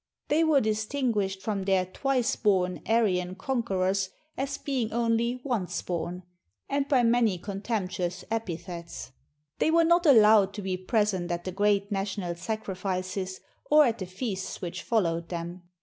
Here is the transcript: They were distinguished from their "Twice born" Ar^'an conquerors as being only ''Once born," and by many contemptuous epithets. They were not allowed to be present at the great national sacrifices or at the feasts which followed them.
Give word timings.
They 0.29 0.43
were 0.43 0.61
distinguished 0.61 1.43
from 1.43 1.65
their 1.65 1.85
"Twice 1.85 2.35
born" 2.35 2.79
Ar^'an 2.87 3.37
conquerors 3.37 4.09
as 4.35 4.57
being 4.57 4.91
only 4.91 5.39
''Once 5.45 5.85
born," 5.85 6.23
and 6.67 6.87
by 6.87 7.03
many 7.03 7.37
contemptuous 7.37 8.25
epithets. 8.31 9.11
They 9.59 9.69
were 9.69 9.83
not 9.83 10.07
allowed 10.07 10.55
to 10.55 10.63
be 10.63 10.75
present 10.75 11.29
at 11.31 11.43
the 11.43 11.51
great 11.51 11.91
national 11.91 12.33
sacrifices 12.33 13.41
or 13.69 13.85
at 13.85 13.99
the 13.99 14.07
feasts 14.07 14.59
which 14.59 14.81
followed 14.81 15.29
them. 15.29 15.61